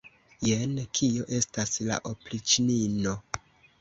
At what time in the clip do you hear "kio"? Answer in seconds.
0.99-1.27